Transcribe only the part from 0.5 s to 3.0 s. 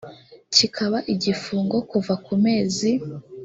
kikaba igifungo kuva ku mezi